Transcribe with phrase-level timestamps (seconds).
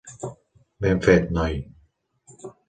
[0.81, 1.61] Ben fet, noi!